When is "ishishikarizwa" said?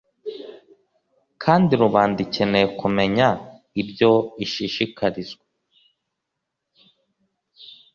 4.43-5.43